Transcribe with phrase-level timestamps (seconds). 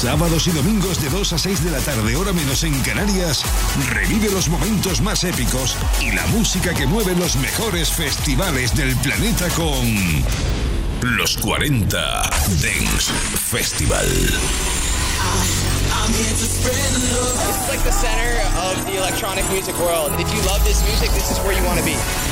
[0.00, 3.42] Sábados y domingos de 2 a 6 de la tarde, hora menos en Canarias,
[3.90, 9.46] revive los momentos más épicos y la música que mueve los mejores festivales del planeta
[9.50, 9.86] con
[11.02, 11.98] los 40
[12.62, 13.12] Dance
[13.44, 14.08] Festival.
[16.40, 20.12] It's like the center of the electronic music world.
[20.18, 22.29] If you love this music, this is where you want to be.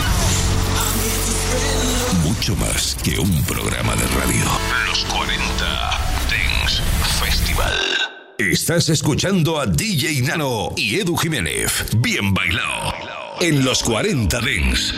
[2.23, 4.45] Mucho más que un programa de radio.
[4.87, 5.41] Los 40
[6.31, 6.83] Dance
[7.21, 7.73] Festival.
[8.39, 11.87] Estás escuchando a DJ Nano y Edu Jiménez.
[11.97, 12.95] Bien bailado.
[13.41, 14.95] En los 40 Dance.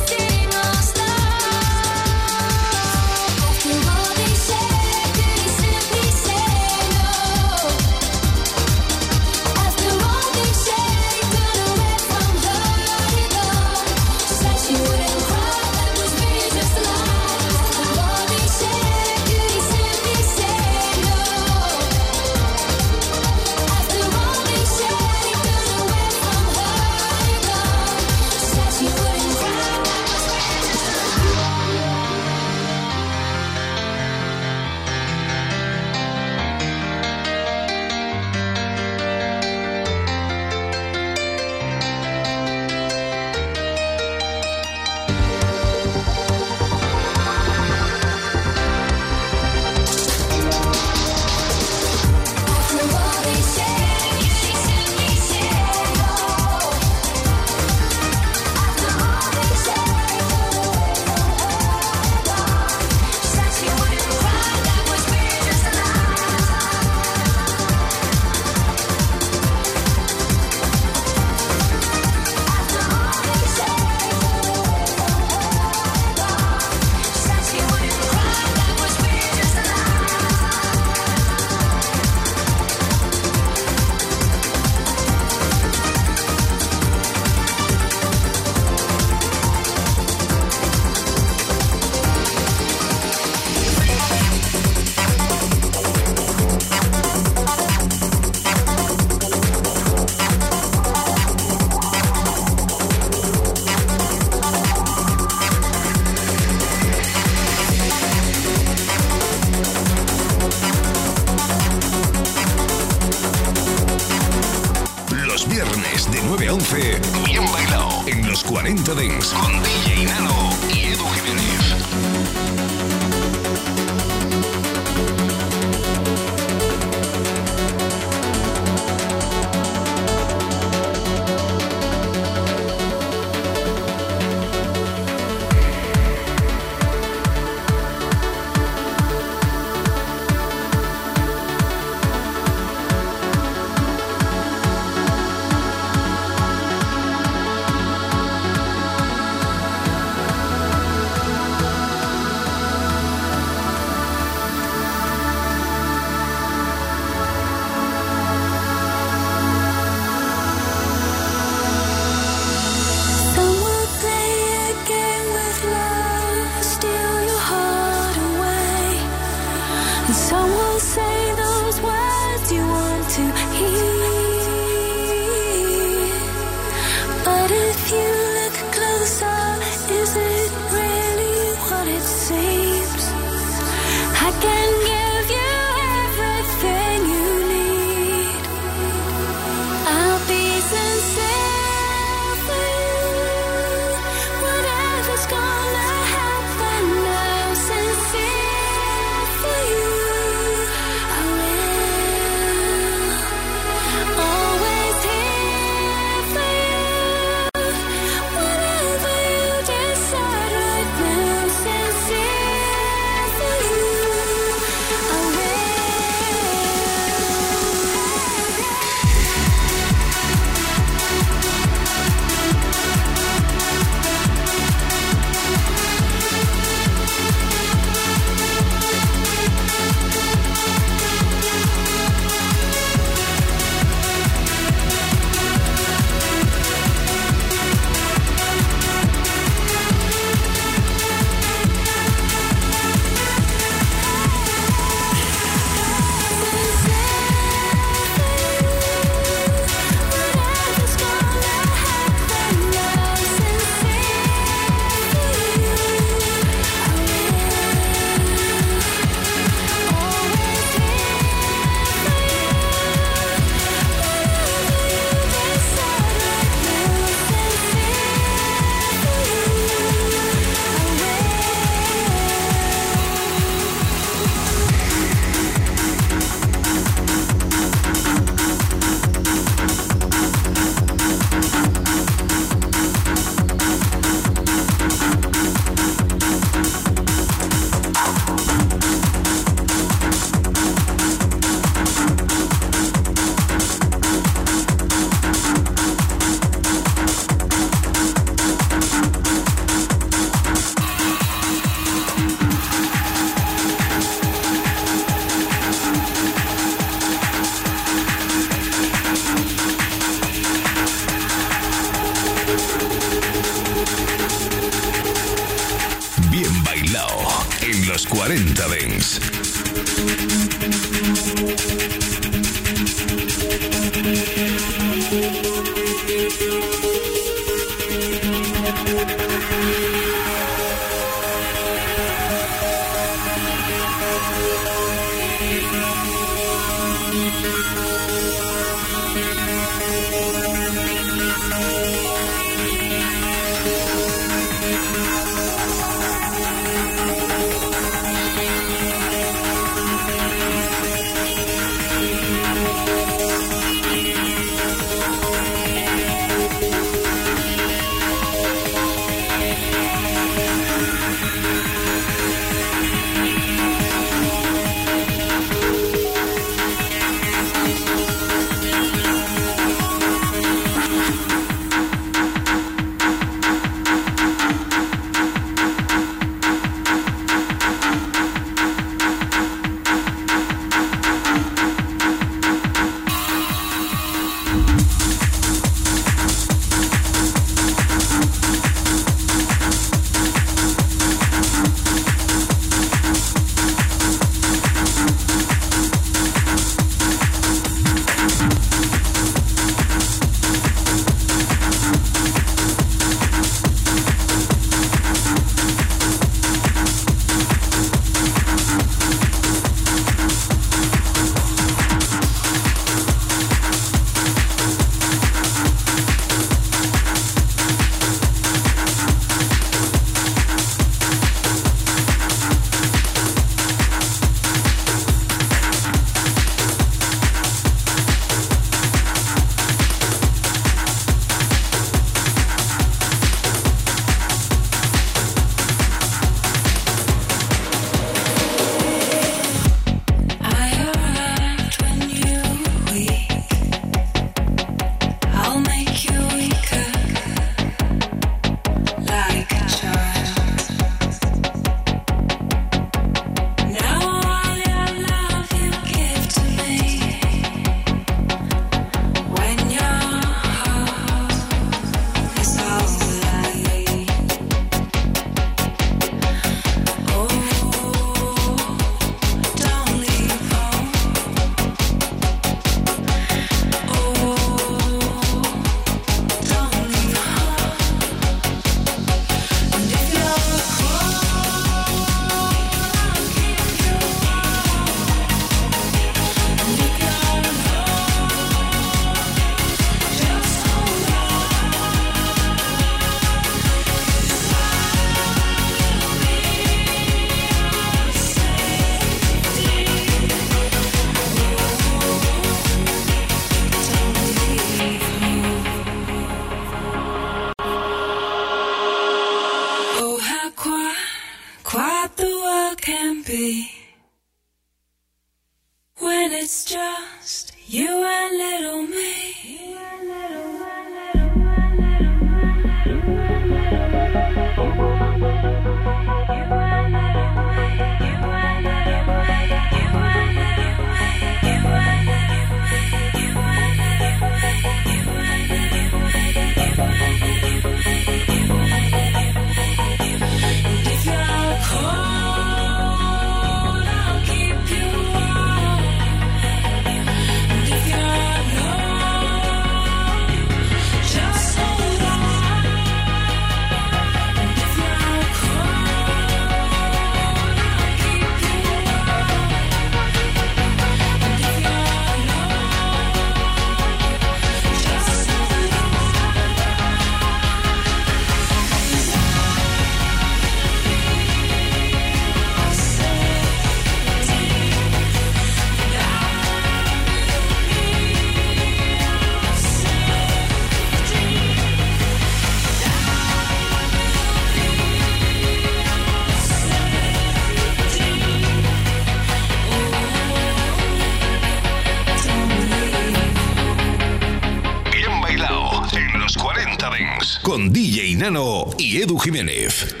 [598.93, 600.00] Edu Jiménez.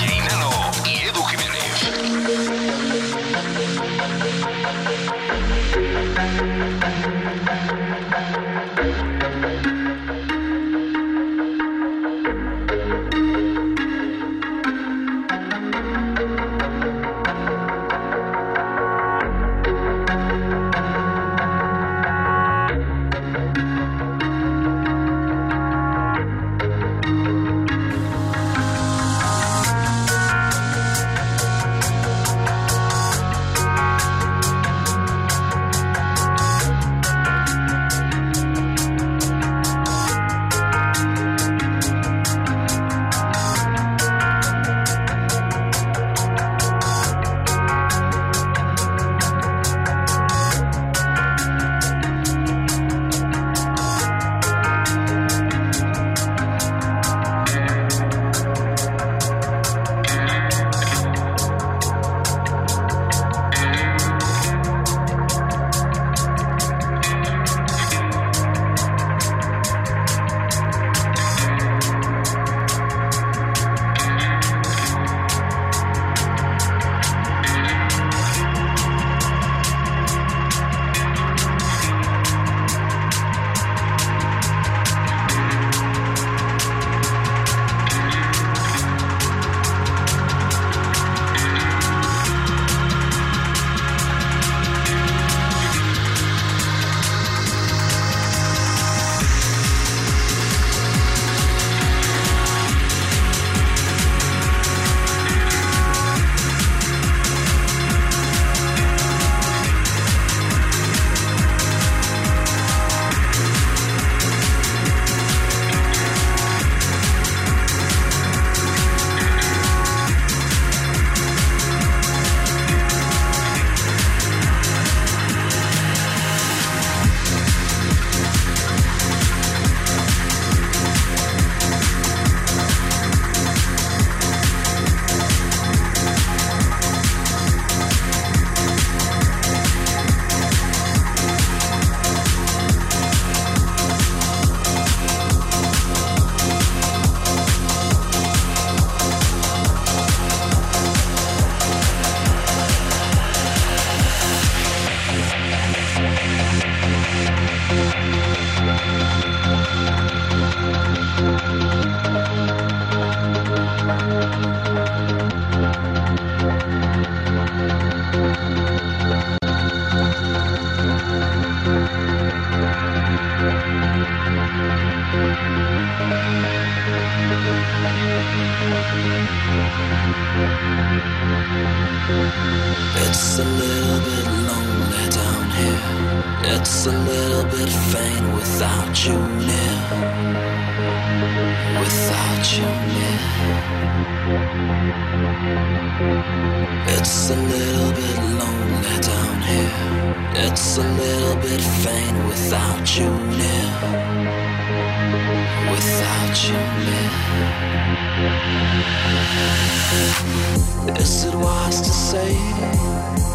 [210.99, 212.33] Is it wise to say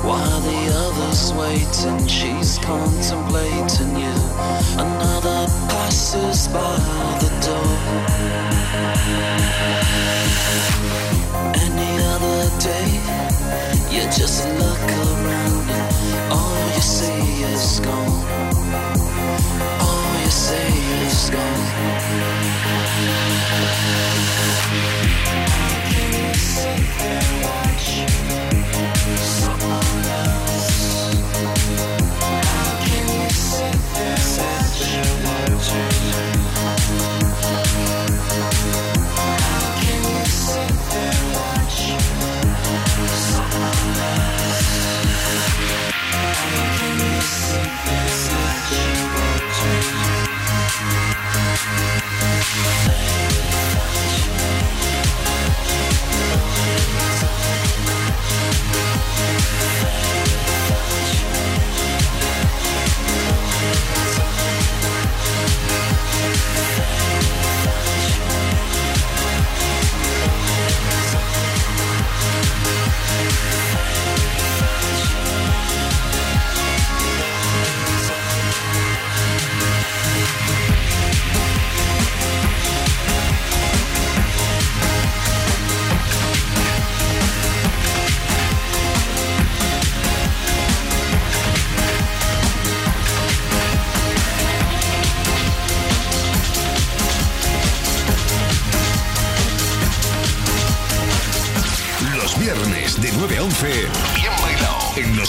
[0.06, 2.06] why the others waiting?
[2.06, 4.14] She's contemplating you.
[4.78, 6.76] Another passes by
[7.22, 7.72] the door.
[11.66, 12.88] Any other day,
[13.90, 18.26] you just look around and all you see is gone.
[25.88, 28.35] Can you sit and watch?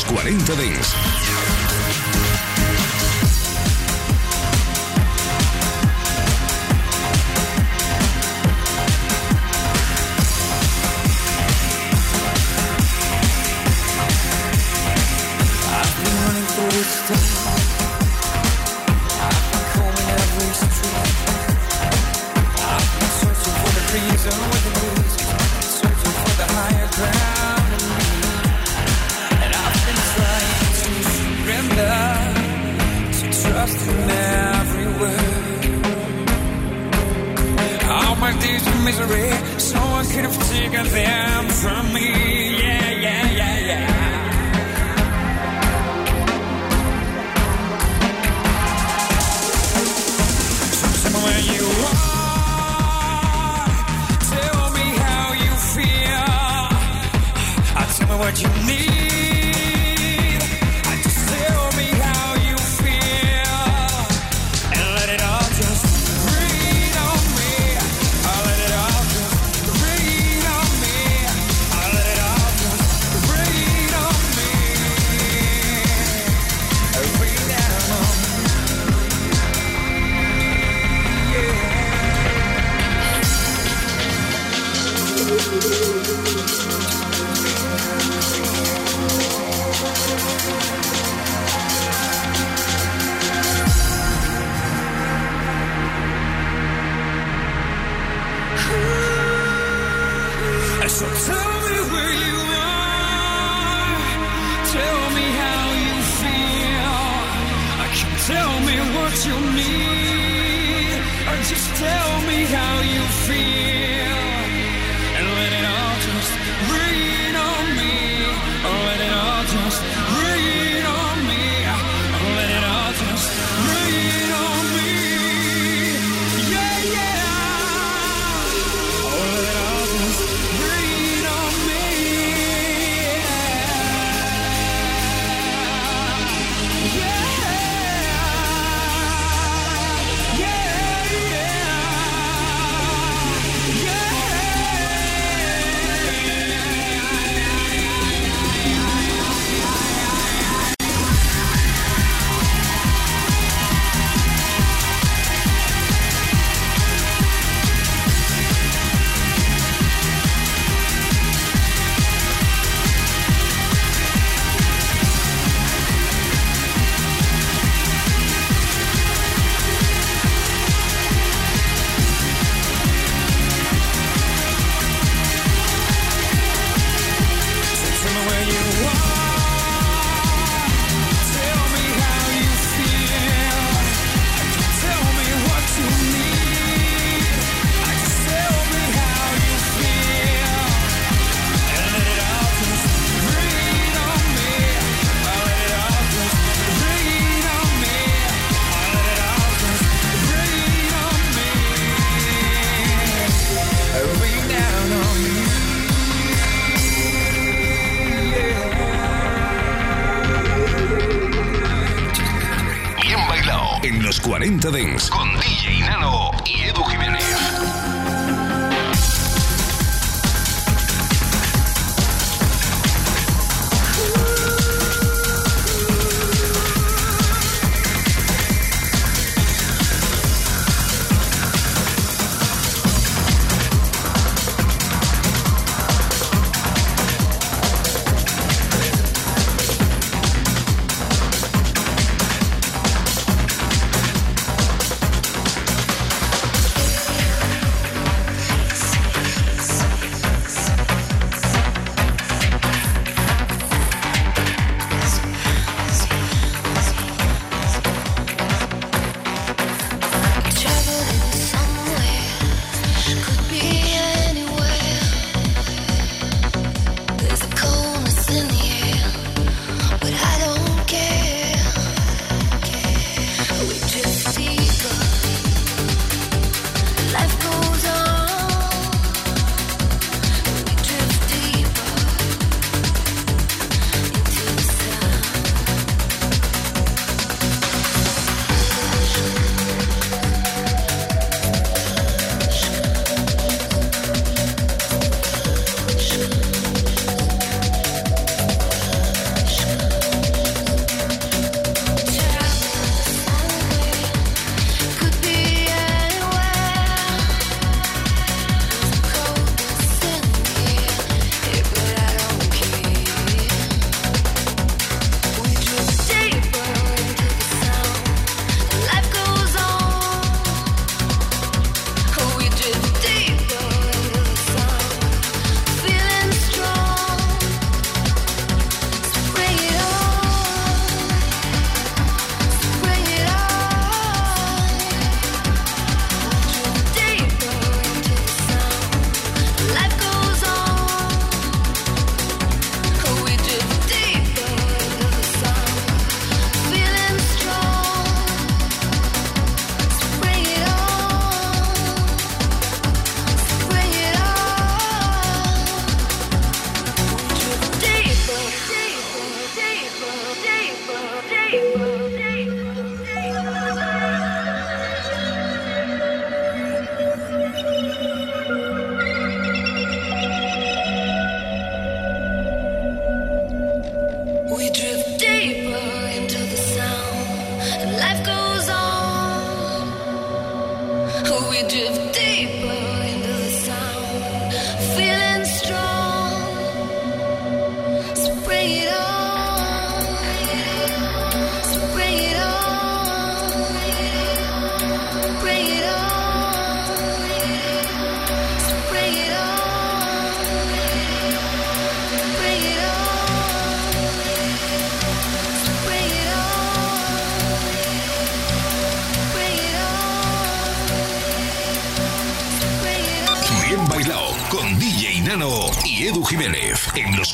[0.08, 0.96] 40 Dents.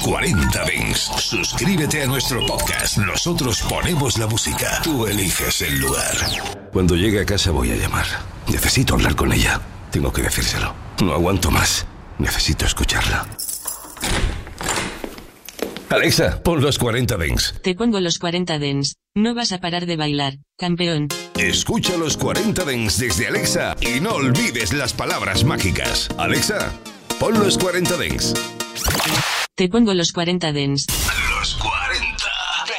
[0.03, 0.99] 40 Dents.
[1.17, 2.97] Suscríbete a nuestro podcast.
[2.97, 4.81] Nosotros ponemos la música.
[4.83, 6.13] Tú eliges el lugar.
[6.73, 8.05] Cuando llegue a casa voy a llamar.
[8.51, 9.61] Necesito hablar con ella.
[9.91, 10.75] Tengo que decírselo.
[11.01, 11.85] No aguanto más.
[12.19, 13.25] Necesito escucharla.
[15.89, 17.55] Alexa, pon los 40 Dents.
[17.63, 18.97] Te pongo los 40 Dents.
[19.15, 21.07] No vas a parar de bailar, campeón.
[21.37, 26.09] Escucha los 40 Dents desde Alexa y no olvides las palabras mágicas.
[26.17, 26.73] Alexa,
[27.19, 28.33] pon los 40 Dents.
[29.55, 30.87] Te pongo los 40 dents.